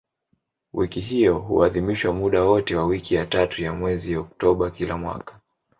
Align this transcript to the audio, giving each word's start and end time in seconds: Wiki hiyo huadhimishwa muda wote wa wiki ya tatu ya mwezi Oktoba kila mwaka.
Wiki 0.73 0.99
hiyo 0.99 1.39
huadhimishwa 1.39 2.13
muda 2.13 2.43
wote 2.43 2.75
wa 2.75 2.85
wiki 2.85 3.15
ya 3.15 3.25
tatu 3.25 3.61
ya 3.61 3.73
mwezi 3.73 4.15
Oktoba 4.15 4.71
kila 4.71 4.97
mwaka. 4.97 5.39